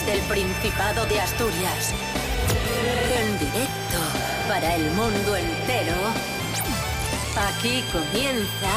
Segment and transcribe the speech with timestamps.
[0.00, 1.92] desde el Principado de Asturias.
[3.18, 3.98] En directo
[4.46, 5.94] para el mundo entero.
[7.48, 8.68] Aquí comienza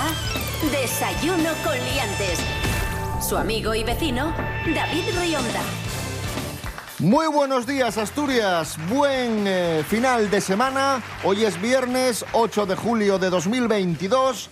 [0.72, 2.40] Desayuno con Liantes.
[3.22, 4.34] Su amigo y vecino,
[4.74, 5.62] David Rionda.
[7.00, 11.02] Muy buenos días Asturias, buen eh, final de semana.
[11.24, 14.50] Hoy es viernes 8 de julio de 2022.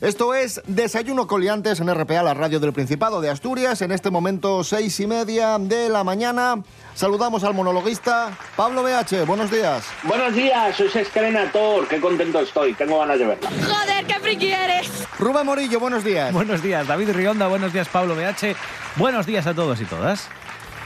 [0.00, 3.82] Esto es Desayuno Coliantes en RPA, la radio del Principado de Asturias.
[3.82, 6.62] En este momento, seis y media de la mañana.
[6.94, 9.26] Saludamos al monologuista Pablo BH.
[9.26, 9.84] Buenos días.
[10.04, 11.88] Buenos días, soy Escrenator.
[11.88, 12.74] Qué contento estoy.
[12.74, 13.50] Tengo ganas de verla.
[13.50, 14.88] Joder, qué friki eres.
[15.18, 16.32] Rubén Morillo, buenos días.
[16.32, 17.48] Buenos días, David Rionda.
[17.48, 18.54] Buenos días, Pablo BH.
[18.94, 20.28] Buenos días a todos y todas.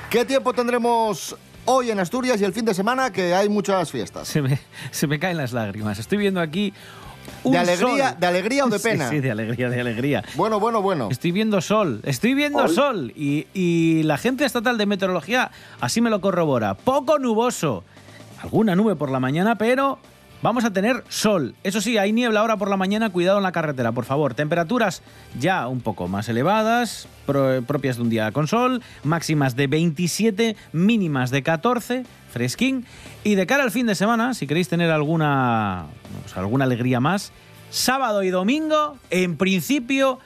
[0.08, 3.12] ¿Qué tiempo tendremos hoy en Asturias y el fin de semana?
[3.12, 4.26] Que hay muchas fiestas.
[4.26, 4.58] Se me,
[4.90, 5.98] se me caen las lágrimas.
[5.98, 6.72] Estoy viendo aquí
[7.44, 9.08] ¿De alegría, ¿De alegría o de pena?
[9.08, 10.24] Sí, sí, de alegría, de alegría.
[10.34, 11.08] Bueno, bueno, bueno.
[11.10, 13.12] Estoy viendo sol, estoy viendo sol.
[13.16, 16.74] Y, y la Agencia Estatal de Meteorología así me lo corrobora.
[16.74, 17.84] Poco nuboso.
[18.42, 19.98] Alguna nube por la mañana, pero
[20.42, 21.54] Vamos a tener sol.
[21.62, 23.10] Eso sí, hay niebla ahora por la mañana.
[23.10, 24.34] Cuidado en la carretera, por favor.
[24.34, 25.00] Temperaturas
[25.38, 28.82] ya un poco más elevadas, propias de un día con sol.
[29.04, 32.84] Máximas de 27, mínimas de 14, fresquín.
[33.22, 35.86] Y de cara al fin de semana, si queréis tener alguna,
[36.34, 37.30] alguna alegría más,
[37.70, 40.18] sábado y domingo, en principio,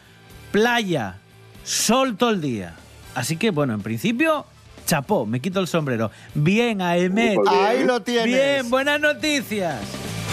[0.50, 1.16] playa,
[1.62, 2.74] sol todo el día.
[3.14, 4.46] Así que, bueno, en principio,
[4.86, 6.10] chapó, me quito el sombrero.
[6.34, 7.38] Bien, Aemet.
[7.48, 8.24] Ahí lo tienes.
[8.24, 9.76] Bien, buenas noticias.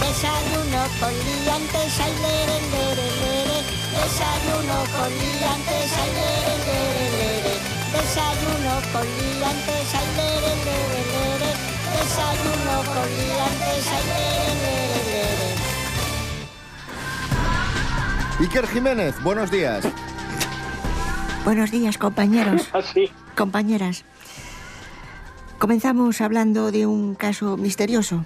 [0.03, 3.57] Desayuno con liantes, ay, lere, lere, lere.
[3.95, 7.53] Desayuno con liantes, ay, lere, lere, lere.
[7.93, 11.49] Desayuno con liantes, ay, lere, lere, lere.
[11.95, 15.49] Desayuno con liantes, ay, lere, lere, lere.
[18.41, 19.87] Iker Jiménez, buenos días.
[21.45, 22.69] Buenos días, compañeros.
[22.73, 23.09] Así.
[23.37, 24.03] Compañeras.
[25.59, 28.25] Comenzamos hablando de un caso misterioso,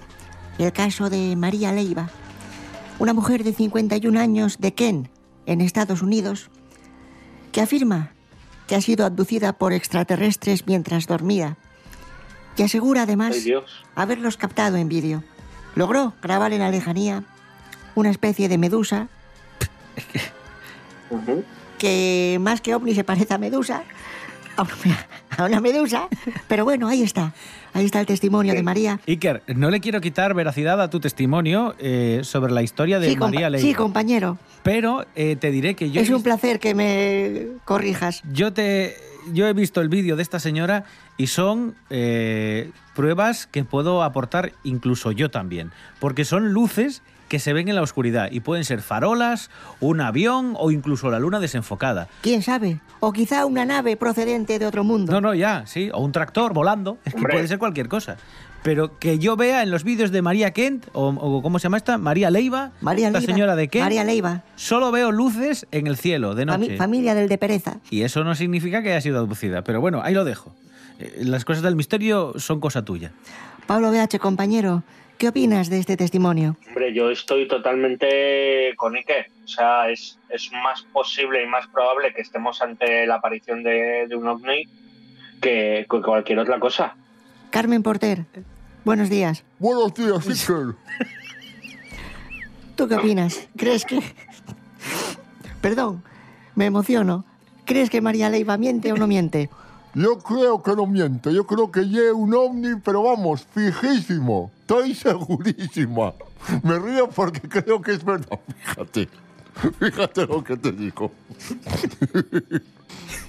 [0.58, 2.10] el caso de María Leiva,
[2.98, 5.08] una mujer de 51 años de Kent,
[5.46, 6.50] en Estados Unidos,
[7.52, 8.12] que afirma
[8.66, 11.56] que ha sido abducida por extraterrestres mientras dormía
[12.56, 13.36] y asegura además
[13.94, 15.22] haberlos captado en vídeo.
[15.74, 17.24] Logró grabar en la lejanía
[17.94, 19.08] una especie de medusa
[21.78, 23.84] que más que ovni se parece a medusa,
[25.42, 26.08] a una- medusa,
[26.48, 27.32] pero bueno, ahí está,
[27.72, 29.00] ahí está el testimonio de María.
[29.06, 33.16] Iker, no le quiero quitar veracidad a tu testimonio eh, sobre la historia de Sí,
[33.16, 33.66] María Leiva.
[33.66, 38.22] sí, compañero, Pero eh, te diré que yo, es un placer que me corrijas.
[38.32, 38.96] yo te
[39.32, 40.84] yo he visto el vídeo de esta señora
[41.18, 45.70] y son eh, pruebas que puedo aportar incluso yo también,
[46.00, 49.50] porque son luces que se ven en la oscuridad y pueden ser farolas,
[49.80, 52.08] un avión o incluso la luna desenfocada.
[52.22, 52.80] ¿Quién sabe?
[53.00, 55.12] O quizá una nave procedente de otro mundo.
[55.12, 57.34] No, no, ya, sí, o un tractor volando, es que Hombre.
[57.34, 58.16] puede ser cualquier cosa.
[58.64, 61.76] Pero que yo vea en los vídeos de María Kent, o, o ¿cómo se llama
[61.76, 61.96] esta?
[61.96, 63.32] María Leiva, María esta Leiva.
[63.32, 66.76] señora de Kent, María Leiva, solo veo luces en el cielo de noche.
[66.76, 67.76] familia del de Pereza.
[67.88, 69.62] Y eso no significa que haya sido abducida.
[69.62, 70.52] Pero bueno, ahí lo dejo.
[70.98, 73.12] Eh, Las cosas del misterio son cosa tuya.
[73.68, 74.82] Pablo BH, compañero,
[75.18, 76.56] ¿qué opinas de este testimonio?
[76.68, 79.26] Hombre, yo estoy totalmente con Iker.
[79.44, 84.06] O sea, es, es más posible y más probable que estemos ante la aparición de,
[84.08, 84.64] de un ovni
[85.42, 86.94] que, que cualquier otra cosa.
[87.50, 88.24] Carmen Porter,
[88.84, 89.44] buenos días.
[89.58, 90.74] Buenos días, Iker.
[92.76, 93.48] ¿Tú qué opinas?
[93.56, 94.00] ¿Crees que...
[95.60, 96.04] Perdón,
[96.54, 97.24] me emociono.
[97.64, 99.50] ¿Crees que María Leiva miente o no miente?
[99.94, 104.50] Yo creo que no miente, yo creo que lleve un ovni, pero vamos, fijísimo.
[104.60, 106.12] Estoy segurísima.
[106.62, 109.08] Me río porque creo que es verdad, fíjate.
[109.80, 111.10] Fíjate lo que te digo.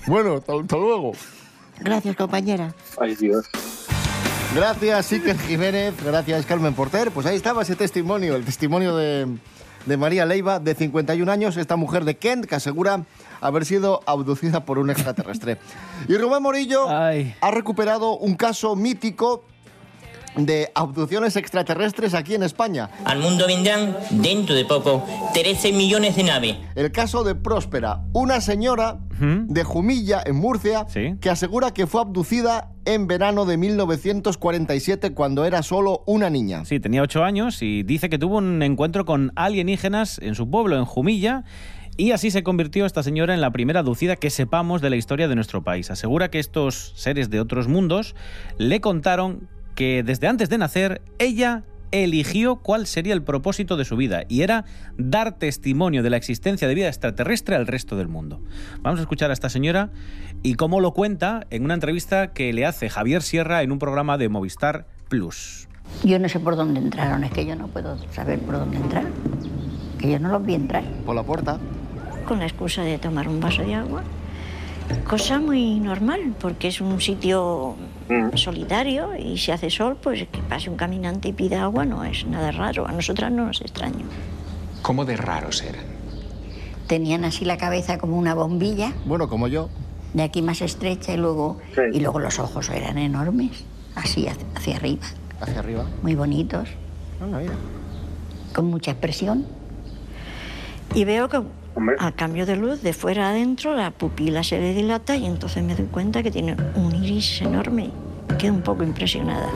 [0.08, 1.14] bueno, hasta, hasta luego.
[1.80, 2.74] Gracias, compañera.
[3.00, 3.46] Ay, Dios.
[4.54, 5.94] Gracias, Iker Jiménez.
[6.04, 7.12] Gracias, Carmen Porter.
[7.12, 9.28] Pues ahí estaba ese testimonio, el testimonio de,
[9.86, 13.06] de María Leiva, de 51 años, esta mujer de Kent, que asegura
[13.42, 15.58] haber sido abducida por un extraterrestre.
[16.08, 17.36] Y Rubén Morillo Ay.
[17.42, 19.44] ha recuperado un caso mítico
[20.36, 22.90] de abducciones extraterrestres aquí en España.
[23.04, 25.04] Al mundo vendrán, dentro de poco,
[25.34, 26.56] 13 millones de naves.
[26.76, 31.16] El caso de Próspera, una señora de Jumilla, en Murcia, Sí.
[31.20, 36.64] que asegura que fue abducida en verano de 1947 cuando era solo una niña.
[36.64, 40.78] Sí, tenía ocho años y dice que tuvo un encuentro con alienígenas en su pueblo,
[40.78, 41.44] en Jumilla.
[42.00, 45.28] Y así se convirtió esta señora en la primera abducida que sepamos de la historia
[45.28, 45.92] de nuestro país.
[45.92, 48.16] Asegura que estos seres de otros mundos
[48.58, 53.98] le contaron que desde antes de nacer ella eligió cuál sería el propósito de su
[53.98, 54.64] vida y era
[54.98, 58.42] dar testimonio de la existencia de vida extraterrestre al resto del mundo.
[58.80, 59.90] Vamos a escuchar a esta señora
[60.42, 64.18] y cómo lo cuenta en una entrevista que le hace Javier Sierra en un programa
[64.18, 65.68] de Movistar Plus.
[66.06, 69.04] Yo no sé por dónde entraron, es que yo no puedo saber por dónde entrar,
[69.98, 70.86] que yo no los vi entrar.
[71.06, 71.60] Por la puerta.
[72.30, 74.04] Con la excusa de tomar un vaso de agua.
[75.10, 77.76] Cosa muy normal, porque es un sitio
[78.36, 82.28] solitario y si hace sol, pues que pase un caminante y pida agua no es
[82.28, 82.88] nada raro.
[82.88, 84.06] A nosotras no nos extraña.
[84.84, 85.82] ¿Cómo de raros eran?
[86.86, 89.70] Tenían así la cabeza como una bombilla, Bueno, como yo.
[90.14, 91.82] de aquí más estrecha y luego, Sí.
[91.98, 93.64] y luego los ojos eran enormes,
[93.96, 95.06] así hacia, hacia arriba,
[95.42, 95.86] Hacia arriba.
[96.04, 96.70] muy bonitos,
[97.20, 97.54] Anda, mira.
[98.54, 99.48] con mucha expresión.
[100.96, 101.42] Y veo que
[101.80, 101.96] Hombre.
[101.98, 105.76] al cambio de luz, de fuera adentro, la pupila se le dilata y entonces me
[105.76, 107.90] doy cuenta que tiene un iris enorme.
[108.38, 109.48] Quedo un poco impresionada.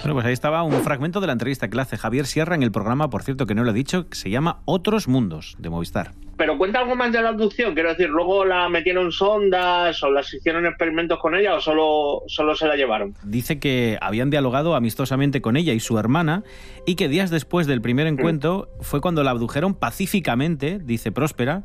[0.00, 2.62] Bueno, pues ahí estaba un fragmento de la entrevista que le hace Javier Sierra en
[2.62, 5.68] el programa, por cierto, que no lo he dicho, que se llama Otros Mundos, de
[5.68, 6.12] Movistar.
[6.38, 10.32] Pero cuenta algo más de la abducción, quiero decir, luego la metieron sondas o las
[10.32, 13.14] hicieron experimentos con ella o solo, solo se la llevaron.
[13.22, 16.44] Dice que habían dialogado amistosamente con ella y su hermana
[16.86, 21.62] y que días después del primer encuentro fue cuando la abdujeron pacíficamente, dice Próspera,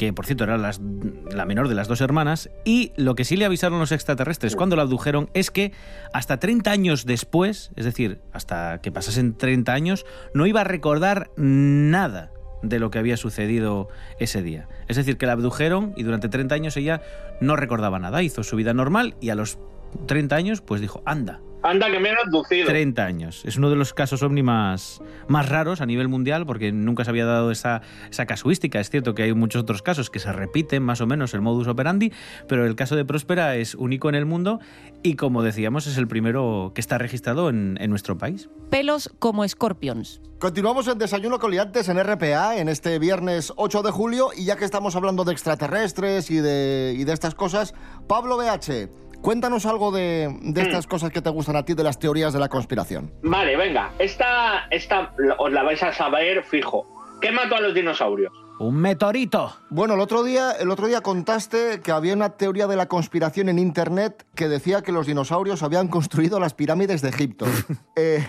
[0.00, 3.44] que por cierto era la menor de las dos hermanas, y lo que sí le
[3.44, 5.72] avisaron los extraterrestres cuando la abdujeron es que
[6.14, 11.30] hasta 30 años después, es decir, hasta que pasasen 30 años, no iba a recordar
[11.36, 12.32] nada
[12.62, 14.68] de lo que había sucedido ese día.
[14.88, 17.02] Es decir, que la abdujeron y durante 30 años ella
[17.42, 19.58] no recordaba nada, hizo su vida normal y a los
[20.06, 22.66] 30 años pues dijo, anda, Anda, que me han abducido.
[22.66, 23.42] 30 años.
[23.44, 27.10] Es uno de los casos ovni más, más raros a nivel mundial porque nunca se
[27.10, 28.80] había dado esa, esa casuística.
[28.80, 31.68] Es cierto que hay muchos otros casos que se repiten más o menos el modus
[31.68, 32.12] operandi,
[32.48, 34.60] pero el caso de Próspera es único en el mundo
[35.02, 38.48] y como decíamos es el primero que está registrado en, en nuestro país.
[38.70, 40.20] Pelos como escorpions.
[40.38, 44.56] Continuamos en Desayuno con Liantes en RPA en este viernes 8 de julio y ya
[44.56, 47.74] que estamos hablando de extraterrestres y de, y de estas cosas,
[48.08, 48.88] Pablo BH,
[49.22, 52.38] cuéntanos algo de, de estas cosas que te gustan a ti, de las teorías de
[52.40, 53.12] la conspiración.
[53.22, 56.86] Vale, venga, esta, esta os la vais a saber fijo.
[57.20, 58.32] ¿Qué mató a los dinosaurios?
[58.58, 59.54] ¡Un meteorito!
[59.70, 63.48] Bueno, el otro día, el otro día contaste que había una teoría de la conspiración
[63.48, 67.46] en internet que decía que los dinosaurios habían construido las pirámides de Egipto.
[67.96, 68.26] Eh,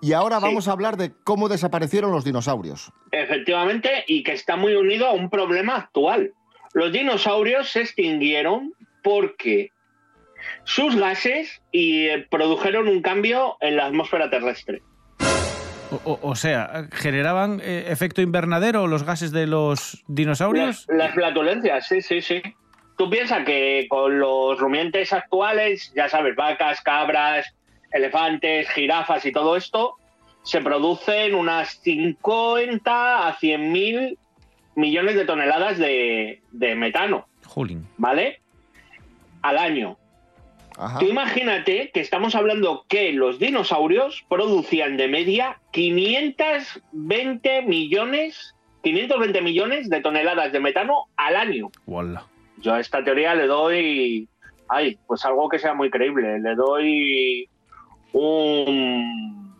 [0.00, 0.44] y ahora Sí.
[0.44, 2.92] vamos a hablar de cómo desaparecieron los dinosaurios.
[3.10, 6.32] Efectivamente, y que está muy unido a un problema actual.
[6.74, 8.72] Los dinosaurios se extinguieron
[9.02, 9.70] porque
[10.64, 14.82] sus gases y eh, produjeron un cambio en la atmósfera terrestre.
[16.04, 20.86] O, sea, ¿generaban eh, efecto invernadero los gases de los dinosaurios?
[20.88, 22.40] Las, las flatulencias, sí, sí, sí.
[22.96, 27.54] Tú piensas que con los rumiantes actuales, ya sabes, vacas, cabras,
[27.92, 29.96] elefantes, jirafas y todo esto,
[30.42, 34.18] se producen unas 50 a 100 mil
[34.74, 37.86] millones de toneladas de, de metano, Jolín.
[37.98, 38.40] ¿vale?
[39.42, 39.98] Al año.
[40.78, 40.98] Ajá.
[40.98, 49.90] Tú imagínate que estamos hablando que los dinosaurios producían de media 520 millones, 520 millones
[49.90, 51.70] de toneladas de metano al año.
[52.58, 54.28] Yo a esta teoría le doy,
[54.68, 56.38] ay, pues algo que sea muy creíble.
[56.38, 57.48] Le doy
[58.12, 59.54] un,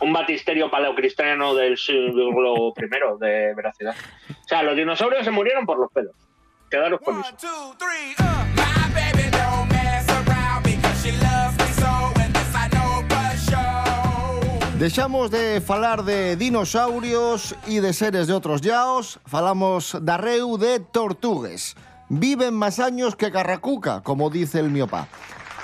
[0.00, 3.94] un batisterio paleocristiano del siglo primero de veracidad.
[4.30, 6.14] O sea, los dinosaurios se murieron por los pelos.
[6.70, 7.76] Quedaros con eso.
[14.82, 20.82] Deixamos de falar de dinosaurios e de seres de outros yaos, falamos da reu de
[20.82, 21.78] tortugues.
[22.10, 25.06] Viven máis años que Carracuca, como dice el miopá.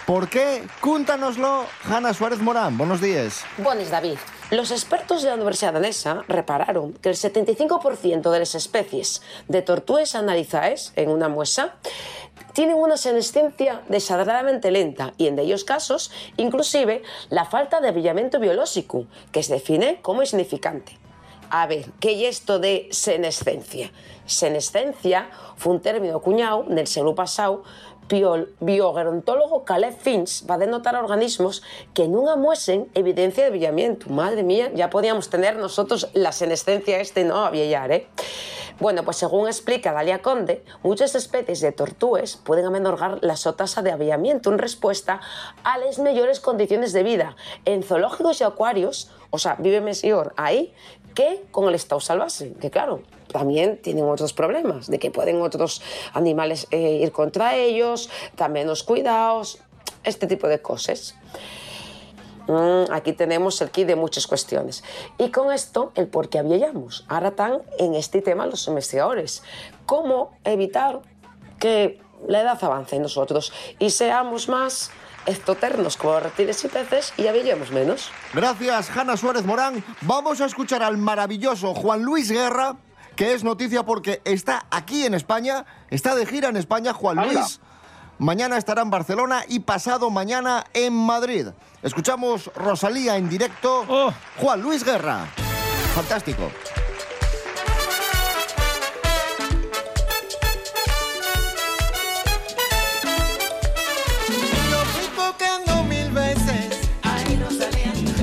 [0.06, 0.62] ¿Por qué?
[0.78, 2.78] Cúntanoslo, Hanna Suárez Morán.
[2.78, 3.42] Buenos días.
[3.58, 4.22] Buenos, David.
[4.50, 10.14] Los expertos de la Universidad danesa repararon que el 75% de las especies de tortugas
[10.14, 11.74] analizadas en una muestra
[12.58, 19.06] tienen una senescencia desagradablemente lenta y en ellos casos inclusive la falta de brillamiento biológico,
[19.30, 20.98] que se define como insignificante.
[21.50, 23.92] A ver, ¿qué es esto de senescencia?
[24.26, 27.62] Senescencia fue un término acuñado en el siglo pasado
[28.08, 31.62] biogerontólogo Caleb Finch va a denotar organismos
[31.94, 34.08] que no amuesen evidencia de brillamiento.
[34.10, 37.44] Madre mía, ya podíamos tener nosotros la senescencia este, ¿no?
[37.44, 38.08] A Villar, ¿eh?
[38.80, 43.82] Bueno, pues según explica Dalia Conde, muchas especies de tortugas pueden amenorgar la su tasa
[43.82, 45.20] de avillamiento en respuesta
[45.64, 47.34] a las mejores condiciones de vida.
[47.64, 50.72] En zoológicos y acuarios, o sea, vive mejor ahí
[51.18, 55.82] que con el estado salvaje, que claro, también tienen otros problemas, de que pueden otros
[56.12, 59.58] animales eh, ir contra ellos, también los cuidados,
[60.04, 61.16] este tipo de cosas.
[62.46, 64.84] Mm, aquí tenemos el kit de muchas cuestiones.
[65.18, 67.04] Y con esto, el por qué habíamos.
[67.08, 69.42] Ahora están en este tema los investigadores.
[69.86, 71.00] ¿Cómo evitar
[71.58, 74.92] que la edad avance en nosotros y seamos más
[75.28, 77.22] ectoternos como reptiles y peces y
[77.72, 78.10] menos?
[78.32, 79.84] Gracias, Hanna Suárez Morán.
[80.02, 82.76] Vamos a escuchar al maravilloso Juan Luis Guerra,
[83.14, 87.32] que es noticia porque está aquí en España, está de gira en España, Juan Anda.
[87.32, 87.60] Luis.
[88.18, 91.48] Mañana estará en Barcelona y pasado mañana en Madrid.
[91.82, 93.84] Escuchamos Rosalía en directo.
[93.88, 94.12] Oh.
[94.38, 95.26] Juan Luis Guerra.
[95.94, 96.50] Fantástico.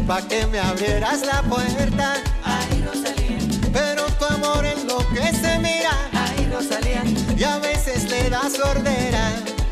[0.07, 3.37] Pa' que me abrieras la puerta, ahí no salía.
[3.73, 7.03] Pero tu amor es lo que se mira, ahí no salía.
[7.35, 9.29] Y a veces le da sordera,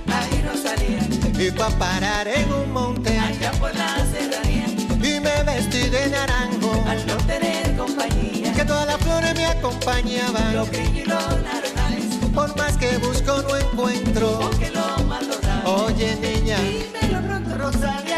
[0.07, 1.01] ahí no salía.
[1.37, 4.65] Y pa' parar en un monte, allá por la serranía.
[5.01, 8.53] Y me vestí de naranjo, al no tener compañía.
[8.53, 12.03] Que todas las flores me acompañaban, los grillos y los naranjales.
[12.33, 15.33] Por más que busco no encuentro, porque lo malo
[15.65, 18.12] Oye niña, dímelo pronto, Rosalia,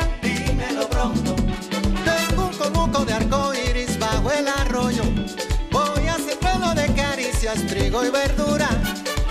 [7.55, 8.69] caricias, trigo y verdura.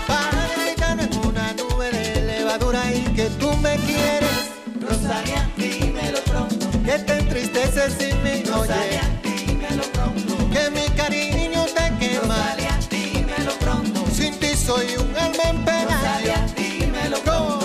[0.07, 4.51] Para deleitarme en una nube de levadura y que tú me quieres.
[4.81, 6.69] Rosalia, dímelo pronto.
[6.83, 10.37] Que te entristeces sin mí, Rosalia, dímelo pronto.
[10.51, 12.35] Que mi cariño te quema.
[12.35, 14.05] Rosalia, dímelo pronto.
[14.13, 15.99] Sin ti soy un alma en pena.
[15.99, 17.55] Rosalia, dímelo pronto.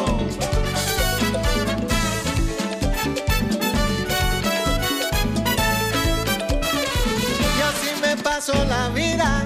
[8.68, 9.39] La vida.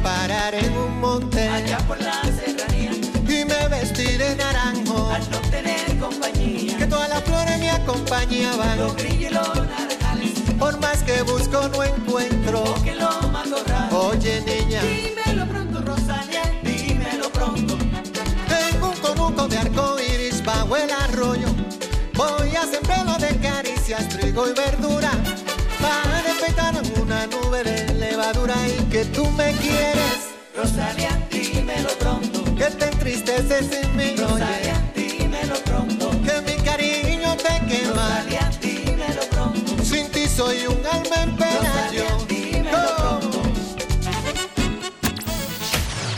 [0.00, 1.48] Parar en un monte.
[1.48, 2.90] Allá por la serranía.
[3.28, 5.10] Y me vestí de naranjo.
[5.10, 6.76] Al no tener compañía.
[6.76, 8.78] Que todas las flores me acompañaban.
[8.78, 10.32] Los grillos y los naranjales.
[10.58, 12.64] Por más que busco no encuentro.
[12.64, 14.08] Porque lo mando raro.
[14.08, 14.82] Oye niña.
[14.82, 16.42] Dímelo pronto, Rosalia.
[16.64, 17.78] Dímelo pronto.
[18.48, 21.48] Tengo un conuco de arco iris bajo el arroyo.
[22.14, 25.12] Voy a sembrarlo de caricias, trigo y verdura.
[28.32, 30.30] Levadura y que tú me quieres.
[30.56, 32.44] Rosalia, dímelo pronto.
[32.54, 34.14] Que te entristeces sin mí.
[34.16, 36.10] Rosalia, dímelo pronto.
[36.22, 38.08] Que mi cariño te quema.
[38.08, 39.84] Rosalia, dímelo pronto.
[39.84, 41.90] Sin ti soy un alma en pena.
[41.92, 42.04] yo.
[42.28, 43.42] dímelo pronto.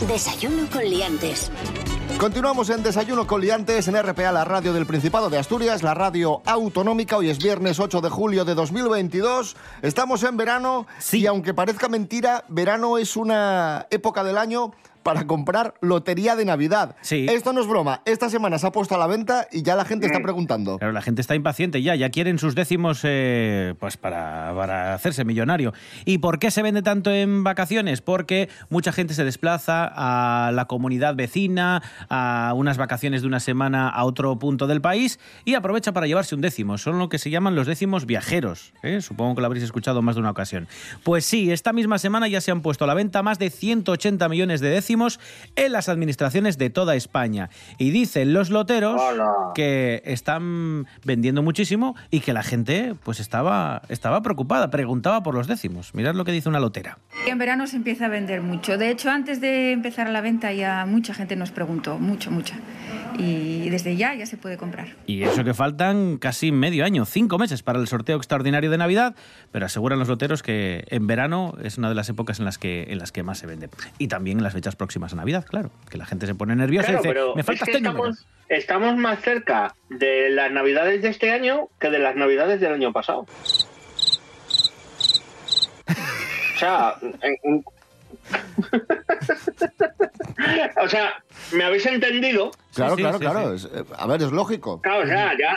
[0.07, 1.51] Desayuno con liantes.
[2.19, 6.41] Continuamos en Desayuno con Liantes en RPA, la radio del Principado de Asturias, la radio
[6.45, 7.17] autonómica.
[7.17, 9.57] Hoy es viernes 8 de julio de 2022.
[9.81, 14.71] Estamos en verano y aunque parezca mentira, verano es una época del año
[15.05, 16.95] para comprar lotería de Navidad.
[17.01, 17.27] Sí.
[17.29, 18.01] Esto no es broma.
[18.05, 20.79] Esta semana se ha puesto a la venta y ya la gente está preguntando.
[20.79, 25.23] Claro, la gente está impaciente ya, ya quieren sus décimos eh, pues para, para hacerse
[25.23, 25.73] millonario.
[26.05, 28.01] ¿Y por qué se vende tanto en vacaciones?
[28.01, 33.89] Porque mucha gente se desplaza a la comunidad vecina, a unas vacaciones de una semana
[33.89, 36.79] a otro punto del país y aprovecha para llevarse un décimo.
[36.79, 38.73] Son lo que se llaman los décimos viajeros.
[38.81, 39.01] ¿eh?
[39.01, 40.67] Supongo que lo habréis escuchado más de una ocasión.
[41.03, 44.27] Pues sí, esta misma semana ya se han puesto a la venta más de 180
[44.29, 44.94] millones de décimos
[45.55, 47.49] en las administraciones de toda España.
[47.77, 49.51] Y dicen los loteros Hola.
[49.53, 55.47] que están vendiendo muchísimo y que la gente pues estaba, estaba preocupada, preguntaba por los
[55.47, 55.93] décimos.
[55.93, 56.99] Mirad lo que dice una lotera.
[57.27, 58.77] En verano se empieza a vender mucho.
[58.77, 62.55] De hecho, antes de empezar la venta ya mucha gente nos preguntó, mucho, mucha.
[63.17, 64.95] Y desde ya ya se puede comprar.
[65.07, 69.15] Y eso que faltan casi medio año, cinco meses para el sorteo extraordinario de Navidad,
[69.51, 72.87] pero aseguran los loteros que en verano es una de las épocas en las que,
[72.89, 73.69] en las que más se vende.
[73.97, 76.87] Y también en las fechas próximas a Navidad, claro, que la gente se pone nerviosa
[76.87, 78.09] Claro, y dice, pero me es falta que este número".
[78.09, 82.73] estamos, estamos más cerca de las navidades de este año que de las navidades del
[82.73, 83.25] año pasado.
[86.55, 87.65] O sea, en- en-
[90.83, 91.13] o sea,
[91.51, 92.51] ¿me habéis entendido?
[92.73, 93.53] Claro, claro, claro.
[93.53, 94.81] Es- eh, a ver, es lógico.
[94.81, 95.55] Claro, o sea, ya,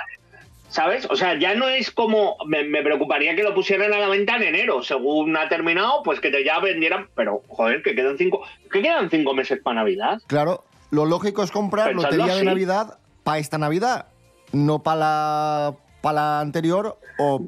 [0.69, 1.07] ¿sabes?
[1.11, 4.37] O sea, ya no es como, me, me preocuparía que lo pusieran a la venta
[4.37, 8.43] en enero, según ha terminado, pues que te ya vendieran, pero joder, que quedan cinco,
[8.71, 10.21] que quedan cinco meses para Navidad.
[10.27, 12.45] Claro, lo lógico es comprar Pensadlo lotería de.
[12.45, 14.07] Navidad para esta Navidad,
[14.53, 17.47] no para la, pa' la anterior o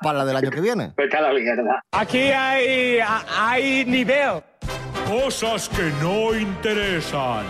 [0.00, 0.92] para la del año que viene.
[0.96, 1.84] Vete a la mierda.
[1.92, 2.98] Aquí hay,
[3.38, 4.42] hay nivel.
[5.06, 7.44] Cosas que no interesan.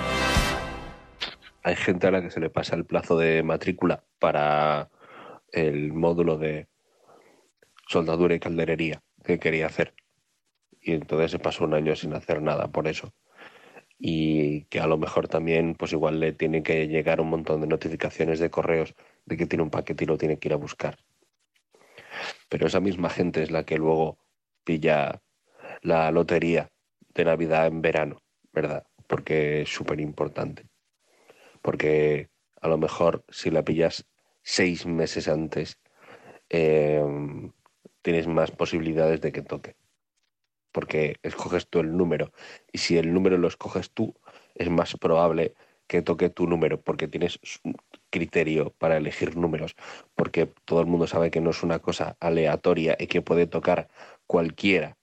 [1.64, 4.88] Hay gente a la que se le pasa el plazo de matrícula para
[5.52, 6.68] el módulo de
[7.87, 9.94] soldadura y calderería que quería hacer.
[10.80, 13.14] Y entonces se pasó un año sin hacer nada por eso.
[13.99, 17.68] Y que a lo mejor también, pues igual le tiene que llegar un montón de
[17.68, 18.94] notificaciones de correos
[19.26, 20.99] de que tiene un paquete y lo tiene que ir a buscar.
[22.49, 24.18] Pero esa misma gente es la que luego
[24.64, 25.23] pilla
[25.82, 26.71] la lotería
[27.14, 28.85] de Navidad en verano, ¿verdad?
[29.06, 30.66] Porque es súper importante.
[31.61, 32.28] Porque
[32.61, 34.04] a lo mejor si la pillas
[34.42, 35.78] seis meses antes,
[36.50, 37.02] eh,
[38.02, 39.76] tienes más posibilidades de que toque.
[40.72, 42.32] Porque escoges tú el número.
[42.72, 44.14] Y si el número lo escoges tú,
[44.54, 45.54] es más probable
[45.87, 47.76] que toque tu número, porque tienes un
[48.11, 49.76] criterio para elegir números.
[50.14, 53.88] Porque todo el mundo sabe que no es una cosa aleatoria y que puede tocar
[54.26, 54.96] cualquiera.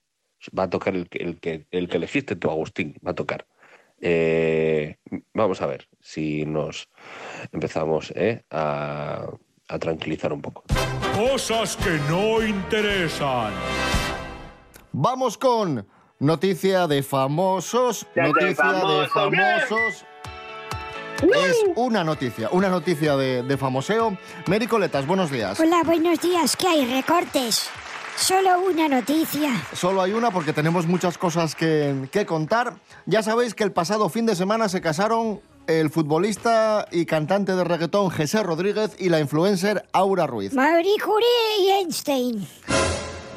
[0.58, 3.46] Va a tocar el que, el que, el que elegiste tú, Agustín, va a tocar.
[4.02, 4.98] Eh,
[5.34, 6.90] vamos a ver si nos
[7.52, 9.26] empezamos eh, a,
[9.68, 10.64] a tranquilizar un poco.
[11.16, 13.52] Cosas que no interesan.
[14.92, 15.86] Vamos con
[16.20, 18.08] noticia de famosos.
[18.16, 20.06] De noticia de famosos,
[21.22, 21.34] bien.
[21.36, 24.18] Es una noticia, una noticia de, de famoseo.
[24.48, 25.60] Mary Coletas, buenos días.
[25.60, 26.56] Hola, buenos días.
[26.56, 26.86] ¿Qué hay?
[26.86, 27.70] Recortes.
[28.20, 29.50] Solo una noticia.
[29.74, 32.76] Solo hay una porque tenemos muchas cosas que, que contar.
[33.06, 37.64] Ya sabéis que el pasado fin de semana se casaron el futbolista y cantante de
[37.64, 40.54] reggaetón José Rodríguez y la influencer Aura Ruiz.
[40.54, 41.28] Marie Curie
[41.62, 42.46] y Einstein.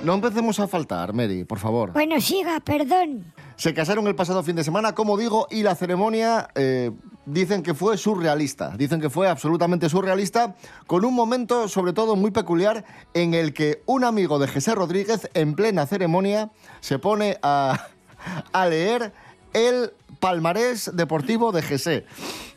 [0.03, 1.93] No empecemos a faltar, Mary, por favor.
[1.93, 3.33] Bueno, siga, perdón.
[3.55, 6.91] Se casaron el pasado fin de semana, como digo, y la ceremonia eh,
[7.27, 8.77] dicen que fue surrealista.
[8.77, 10.55] Dicen que fue absolutamente surrealista,
[10.87, 15.29] con un momento sobre todo muy peculiar en el que un amigo de José Rodríguez,
[15.35, 16.51] en plena ceremonia,
[16.81, 17.89] se pone a,
[18.53, 19.13] a leer
[19.53, 22.07] el palmarés deportivo de José.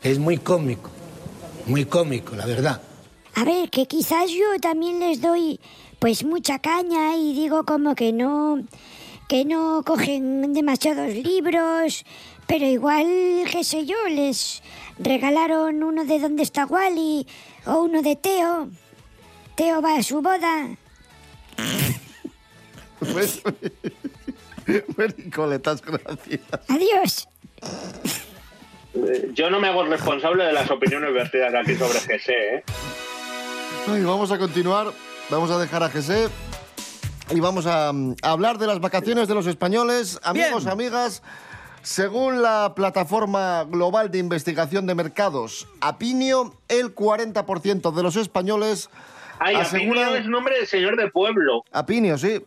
[0.02, 0.90] Es muy cómico,
[1.66, 2.82] muy cómico, la verdad.
[3.36, 5.60] A ver, que quizás yo también les doy
[6.00, 8.60] pues mucha caña y digo como que no
[9.28, 12.06] que no cogen demasiados libros,
[12.48, 13.08] pero igual,
[13.52, 14.62] qué sé yo, les
[15.00, 17.28] regalaron uno de ¿Dónde está Wally?
[17.66, 18.70] o uno de Teo.
[19.56, 20.70] Teo va a su boda.
[23.00, 23.42] Pues,
[25.36, 26.42] Coletas, gracias.
[26.68, 27.28] Adiós.
[28.94, 32.64] Eh, Yo no me hago responsable de las opiniones vertidas aquí sobre GC, ¿eh?
[33.88, 34.92] Ay, vamos a continuar,
[35.30, 36.28] vamos a dejar a José
[37.30, 40.20] y vamos a, mm, a hablar de las vacaciones de los españoles.
[40.24, 41.24] Amigos, amigas,
[41.82, 48.90] según la plataforma global de investigación de mercados, Apinio, el 40% de los españoles
[49.40, 50.04] Ay, aseguran...
[50.06, 51.64] Apinio es nombre de señor de pueblo.
[51.72, 52.44] Apinio, sí.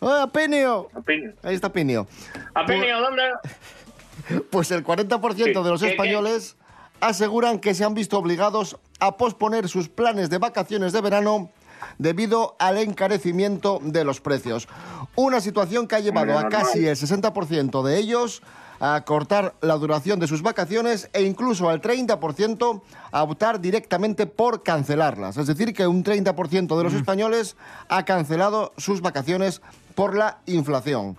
[0.00, 0.88] ¡Ah, Apinio!
[0.94, 1.32] Apinio.
[1.42, 2.06] Ahí está Apinio.
[2.54, 3.22] Apinio, ¿dónde?
[4.50, 5.92] Pues el 40% Sí, de los ¿qué, qué?
[5.92, 6.56] españoles
[7.00, 11.50] aseguran que se han visto obligados a posponer sus planes de vacaciones de verano
[11.98, 14.68] debido al encarecimiento de los precios.
[15.16, 18.42] Una situación que ha llevado a casi el 60% de ellos
[18.80, 22.80] a cortar la duración de sus vacaciones e incluso al 30%
[23.12, 25.36] a optar directamente por cancelarlas.
[25.36, 27.56] Es decir, que un 30% de los españoles
[27.88, 29.60] ha cancelado sus vacaciones
[29.94, 31.18] por la inflación.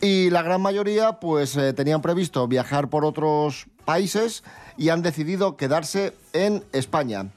[0.00, 4.42] Y la gran mayoría, pues, eh, tenían previsto viajar por otros países
[4.76, 7.30] y han decidido quedarse en España.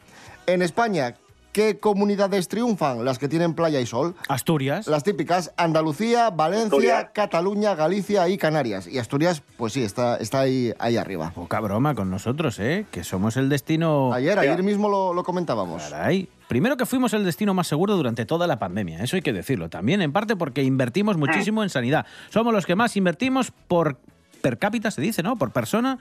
[0.45, 1.15] En España,
[1.51, 3.03] ¿qué comunidades triunfan?
[3.05, 4.15] Las que tienen playa y sol.
[4.27, 4.87] Asturias.
[4.87, 7.07] Las típicas, Andalucía, Valencia, Asturias.
[7.13, 8.87] Cataluña, Galicia y Canarias.
[8.87, 11.31] Y Asturias, pues sí, está, está ahí, ahí arriba.
[11.33, 12.85] Poca broma con nosotros, ¿eh?
[12.91, 14.13] Que somos el destino...
[14.13, 15.83] Ayer, ayer mismo lo, lo comentábamos.
[15.83, 16.29] Caray.
[16.47, 19.69] Primero que fuimos el destino más seguro durante toda la pandemia, eso hay que decirlo.
[19.69, 22.07] También en parte porque invertimos muchísimo en sanidad.
[22.29, 23.99] Somos los que más invertimos por
[24.41, 25.35] per cápita, se dice, ¿no?
[25.37, 25.99] Por persona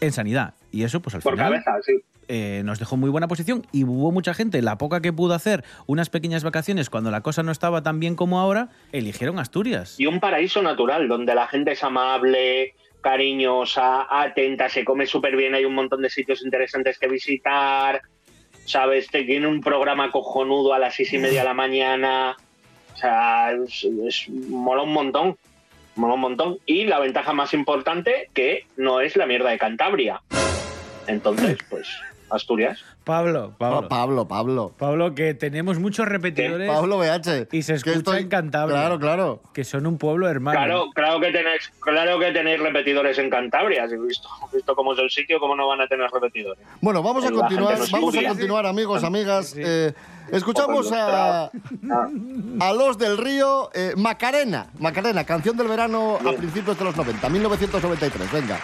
[0.00, 0.54] en sanidad.
[0.72, 1.52] Y eso, pues al Por final...
[1.52, 1.92] cabeza, sí.
[2.28, 5.64] Eh, nos dejó muy buena posición y hubo mucha gente, la poca que pudo hacer
[5.86, 9.98] unas pequeñas vacaciones cuando la cosa no estaba tan bien como ahora, eligieron Asturias.
[9.98, 15.54] Y un paraíso natural, donde la gente es amable, cariñosa, atenta, se come súper bien,
[15.54, 18.02] hay un montón de sitios interesantes que visitar,
[18.64, 19.08] ¿sabes?
[19.08, 22.36] Te tiene un programa cojonudo a las seis y media de la mañana.
[22.94, 25.36] O sea, es, es- mola un montón.
[25.96, 26.58] Mola un montón.
[26.66, 30.20] Y la ventaja más importante, que no es la mierda de Cantabria.
[31.06, 31.88] Entonces, pues,
[32.30, 32.80] Asturias.
[33.04, 33.88] Pablo, Pablo.
[33.88, 34.74] Pablo, Pablo.
[34.78, 36.68] Pablo, que tenemos muchos repetidores.
[36.70, 37.48] Pablo BH.
[37.52, 38.76] Y se escucha estoy- en Cantabria.
[38.76, 39.42] Claro, claro.
[39.52, 40.58] Que son un pueblo hermano.
[40.58, 43.88] Claro, claro que tenéis, claro que tenéis repetidores en Cantabria.
[43.88, 46.62] Si visto, visto cómo es el sitio, cómo no van a tener repetidores.
[46.80, 49.54] Bueno, vamos a La continuar, vamos a continuar, amigos, amigas.
[49.56, 49.92] Eh,
[50.32, 51.50] escuchamos a,
[52.60, 54.68] a los del río eh, Macarena.
[54.78, 58.32] Macarena, canción del verano a principios de los 90, 1993.
[58.32, 58.58] Venga.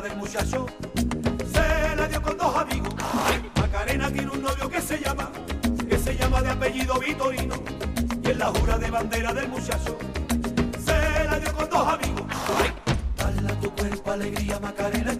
[0.00, 0.66] Del muchacho
[1.52, 2.94] se la dio con dos amigos.
[3.60, 5.30] Macarena tiene un novio que se llama,
[5.88, 7.54] que se llama de apellido Vitorino.
[8.22, 9.96] Y en la jura de bandera del muchacho
[10.84, 12.22] se la dio con dos amigos.
[12.58, 12.72] Ay,
[13.16, 15.16] dale a tu cuerpo alegría, Macarena,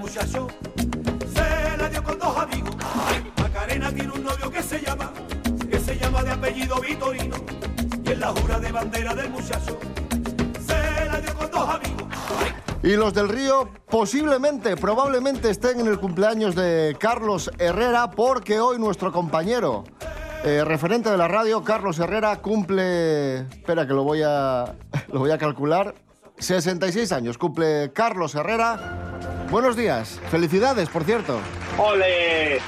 [0.00, 0.48] muchacho
[1.34, 2.74] se la dio con dos amigos.
[3.36, 5.12] Macarena tiene un novio que se llama,
[5.70, 7.36] que se llama de apellido Vitorino.
[8.04, 9.78] Y en la jura de bandera del muchacho
[10.66, 12.08] se la dio con dos amigos.
[12.82, 18.78] Y los del Río posiblemente, probablemente estén en el cumpleaños de Carlos Herrera porque hoy
[18.78, 19.84] nuestro compañero,
[20.44, 23.40] eh, referente de la radio, Carlos Herrera, cumple...
[23.40, 24.76] Espera que lo voy a,
[25.12, 25.94] lo voy a calcular.
[26.38, 29.39] 66 años, cumple Carlos Herrera.
[29.50, 31.40] Buenos días, felicidades, por cierto.
[31.76, 32.60] ¡Ole!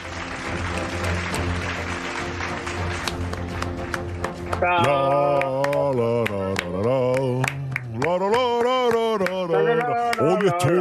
[10.20, 10.80] Hoy estoy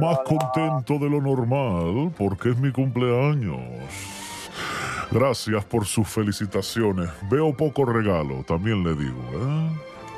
[0.00, 3.60] más contento de lo normal porque es mi cumpleaños.
[5.10, 7.10] Gracias por sus felicitaciones.
[7.30, 9.20] Veo poco regalo, también le digo.
[9.34, 9.70] ¿eh?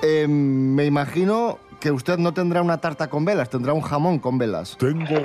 [0.03, 4.39] Eh, me imagino que usted no tendrá una tarta con velas, tendrá un jamón con
[4.39, 4.77] velas.
[4.79, 5.23] Tengo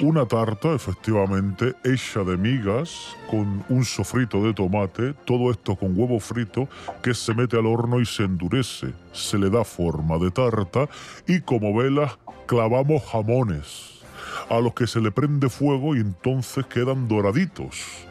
[0.00, 6.18] una tarta, efectivamente, hecha de migas, con un sofrito de tomate, todo esto con huevo
[6.18, 6.68] frito,
[7.02, 8.92] que se mete al horno y se endurece.
[9.12, 10.88] Se le da forma de tarta
[11.26, 14.00] y como velas clavamos jamones,
[14.48, 18.06] a los que se le prende fuego y entonces quedan doraditos.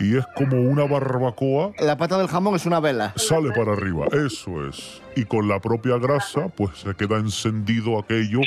[0.00, 3.12] Y es como una barbacoa La pata del jamón es una vela.
[3.16, 5.00] sale para arriba, eso es.
[5.16, 8.40] Y con la propia grasa, pues se queda encendido aquello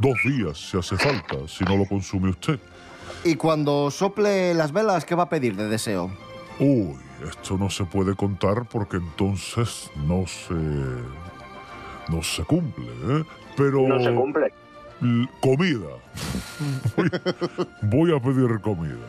[0.00, 2.58] dos días, si hace falta, si no lo consume usted.
[3.24, 6.10] Y cuando sople las velas, ¿qué va a pedir de deseo?
[6.58, 6.96] Uy,
[7.28, 10.54] esto no se puede contar porque entonces no se.
[12.08, 13.24] no se cumple, ¿eh?
[13.56, 13.88] Pero.
[13.88, 14.52] No se cumple.
[15.40, 15.86] Comida.
[16.96, 17.10] Voy,
[17.82, 19.06] voy a pedir comida.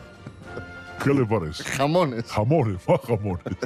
[1.02, 1.64] ¿Qué le parece?
[1.64, 2.26] Jamones.
[2.26, 3.44] Jamones, más jamones.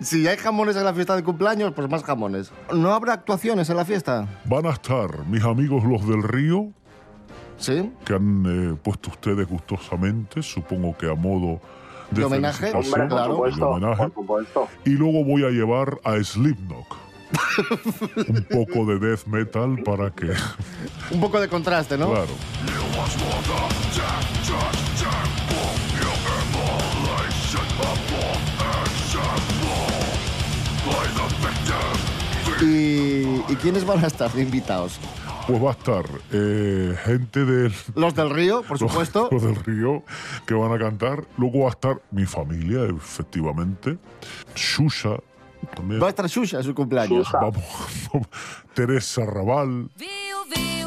[0.00, 2.50] Si hay jamones en la fiesta de cumpleaños, pues más jamones.
[2.74, 4.26] ¿No habrá actuaciones en la fiesta?
[4.44, 6.72] Van a estar mis amigos los del río.
[7.56, 7.92] Sí.
[8.04, 11.60] Que han eh, puesto ustedes gustosamente, supongo que a modo
[12.10, 12.72] de, De homenaje.
[12.72, 14.02] Hombre, por de supuesto, homenaje.
[14.08, 14.68] Por supuesto.
[14.84, 16.86] Y luego voy a llevar a Slipknot.
[18.28, 20.32] Un poco de death metal para que.
[21.12, 22.10] Un poco de contraste, ¿no?
[22.10, 22.26] Claro.
[32.62, 34.98] ¿Y, y quiénes van a estar de invitados?
[35.46, 37.72] Pues va a estar eh, gente del.
[37.94, 39.28] Los del río, por supuesto.
[39.32, 40.04] Los del río
[40.46, 41.24] que van a cantar.
[41.38, 43.98] Luego va a estar mi familia, efectivamente.
[44.54, 45.16] Shusha.
[45.74, 46.02] También.
[46.02, 47.28] Va a estar Shusha en su cumpleaños.
[47.32, 47.64] Vamos.
[48.74, 49.90] Teresa Raval.
[49.96, 50.79] Viu, viu,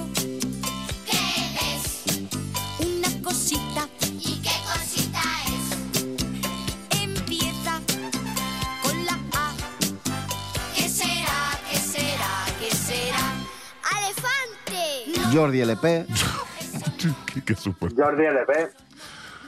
[15.34, 16.06] Jordi LP,
[17.34, 17.93] Qué, qué súper.
[17.96, 18.69] Jordi LP.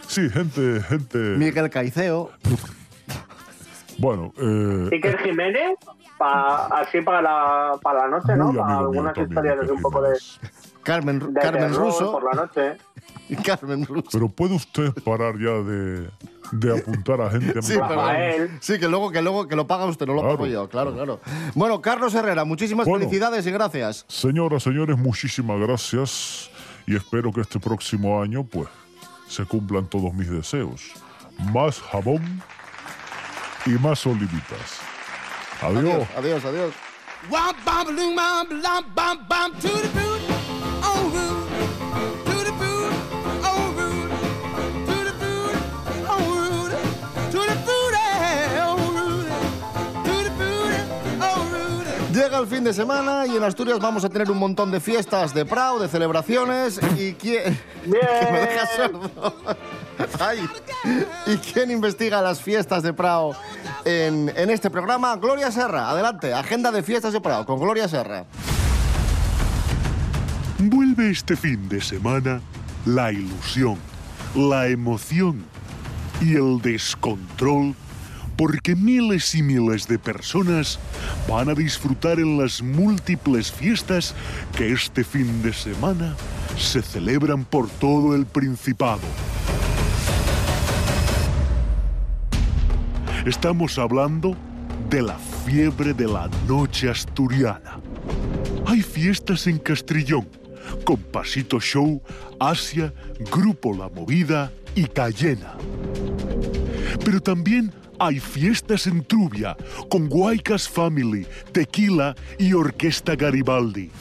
[0.07, 1.17] Sí, gente, gente.
[1.17, 2.31] Miguel Caiceo.
[3.97, 5.77] Bueno, eh, Iker Jiménez,
[6.17, 8.51] pa- así para la, para la noche, ¿no?
[8.53, 10.17] Para mío algunas también, historias de un poco de,
[10.83, 12.11] Carmen, de Carmen Russo.
[12.11, 12.75] por la noche.
[13.45, 14.09] Carmen Russo.
[14.11, 16.09] pero ¿puede usted parar ya de,
[16.51, 17.61] de apuntar a gente?
[17.61, 20.69] Sí, pero- sí, que luego, que luego que lo paga usted, no lo pago yo,
[20.69, 21.19] claro, claro.
[21.55, 23.05] Bueno, Carlos Herrera, muchísimas Bueno.
[23.05, 24.05] felicidades y gracias.
[24.07, 26.49] Señoras, señores, muchísimas gracias
[26.87, 28.67] y espero que este próximo año, pues,
[29.27, 30.83] se cumplan todos mis deseos.
[31.51, 32.21] Más jabón
[33.65, 34.79] y más olivitas.
[35.61, 36.07] Adiós.
[36.15, 36.73] Adiós, adiós.
[37.29, 37.57] Womp
[52.35, 55.33] Llega el fin de semana y en Asturias vamos a tener un montón de fiestas
[55.33, 57.43] de Prado, de celebraciones y quién...
[57.85, 59.33] que me deja sordo.
[60.19, 60.45] Ay.
[61.27, 63.37] ¿Y quién investiga las fiestas de Prado
[63.85, 65.15] en, en este programa?
[65.15, 65.89] Gloria Serra.
[65.89, 68.25] Adelante, agenda de fiestas de Prado con Gloria Serra.
[70.59, 72.41] Vuelve este fin de semana
[72.85, 73.77] la ilusión,
[74.35, 75.45] la emoción
[76.19, 77.73] y el descontrol
[78.35, 80.79] porque miles y miles de personas
[81.27, 84.13] van a disfrutar en las múltiples fiestas
[84.55, 86.15] que este fin de semana
[86.57, 89.01] se celebran por todo el Principado.
[93.25, 94.35] Estamos hablando
[94.89, 97.79] de la fiebre de la noche asturiana.
[98.67, 100.27] Hay fiestas en Castrillón,
[100.83, 102.01] con Pasito Show,
[102.39, 102.93] Asia,
[103.31, 105.53] Grupo La Movida y Cayena.
[107.03, 109.55] Pero también hay fiestas en Trubia,
[109.89, 113.91] con Guaycas Family, Tequila y Orquesta Garibaldi.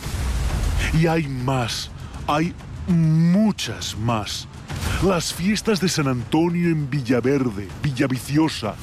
[0.98, 1.90] Y hay más,
[2.26, 2.54] hay
[2.86, 4.48] muchas más.
[5.02, 8.74] Las fiestas de San Antonio en Villaverde, Villaviciosa.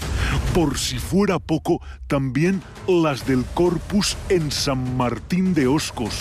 [0.54, 6.20] Por si fuera poco, también las del Corpus en San Martín de Oscos,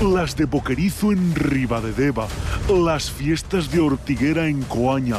[0.00, 2.28] las de Boquerizo en Ribadedeva,
[2.68, 5.16] las fiestas de Ortiguera en Coaña,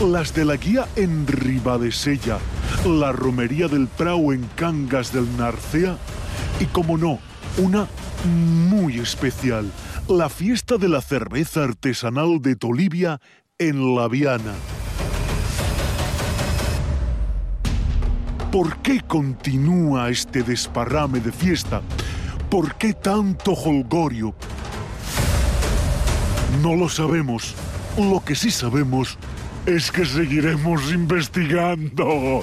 [0.00, 2.38] las de la Guía en Ribadesella,
[2.84, 5.96] la Romería del Prau en Cangas del Narcea
[6.60, 7.18] y, como no,
[7.56, 7.86] una
[8.24, 9.70] muy especial,
[10.08, 13.20] la fiesta de la cerveza artesanal de Tolivia
[13.58, 14.54] en La Viana.
[18.52, 21.82] ¿Por qué continúa este desparrame de fiesta?
[22.48, 24.34] ¿Por qué tanto holgorio?
[26.62, 27.54] No lo sabemos.
[27.98, 29.18] Lo que sí sabemos
[29.66, 32.42] es que seguiremos investigando.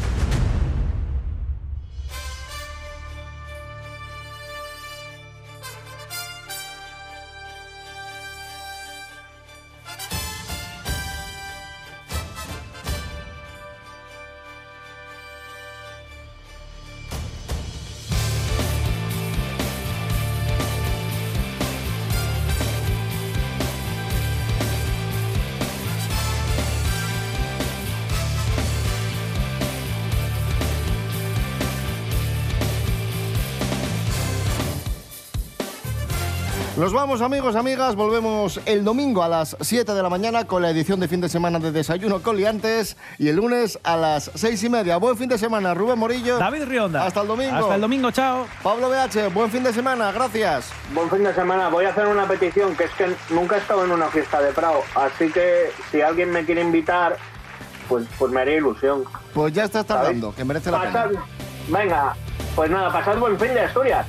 [36.81, 40.71] Nos vamos amigos, amigas, volvemos el domingo a las 7 de la mañana con la
[40.71, 44.63] edición de fin de semana de Desayuno con Liantes y el lunes a las 6
[44.63, 44.97] y media.
[44.97, 46.39] Buen fin de semana, Rubén Morillo.
[46.39, 47.05] David Rionda.
[47.05, 47.55] Hasta el domingo.
[47.55, 48.47] Hasta el domingo, chao.
[48.63, 50.71] Pablo BH, buen fin de semana, gracias.
[50.91, 51.69] Buen fin de semana.
[51.69, 54.51] Voy a hacer una petición, que es que nunca he estado en una fiesta de
[54.51, 57.15] Prado, así que si alguien me quiere invitar,
[57.89, 59.03] pues, pues me haría ilusión.
[59.35, 61.23] Pues ya estás tardando, que merece la Pasad- pena.
[61.67, 62.15] Venga,
[62.55, 64.07] pues nada, pasad buen fin de Asturias.